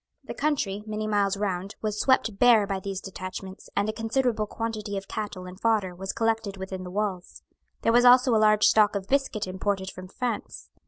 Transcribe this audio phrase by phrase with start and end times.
[0.23, 4.97] The country, many miles round, was swept bare by these detachments, and a considerable quantity
[4.97, 7.43] of cattle and fodder was collected within the walls.
[7.83, 10.71] There was also a large stock of biscuit imported from France.